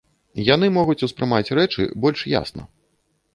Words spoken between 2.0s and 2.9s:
больш ясна.